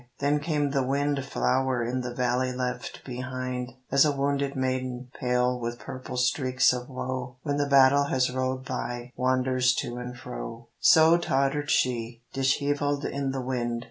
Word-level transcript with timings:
Then 0.17 0.39
came 0.39 0.71
the 0.71 0.83
wind 0.83 1.23
flower 1.23 1.83
In 1.83 2.01
the 2.01 2.11
valley 2.15 2.51
left 2.51 3.05
behind, 3.05 3.71
As 3.91 4.03
a 4.03 4.11
wounded 4.11 4.55
maiden, 4.55 5.09
pale 5.19 5.59
With 5.59 5.77
purple 5.77 6.17
streaks 6.17 6.73
of 6.73 6.89
woe, 6.89 7.35
When 7.43 7.57
the 7.57 7.69
battle 7.69 8.05
has 8.05 8.31
rolled 8.31 8.65
by 8.65 9.11
Wanders 9.15 9.75
to 9.75 9.97
and 9.97 10.17
fro 10.17 10.69
So 10.79 11.19
tottered 11.19 11.69
she, 11.69 12.23
Dishevelled 12.33 13.05
in 13.05 13.29
the 13.29 13.41
wind. 13.43 13.79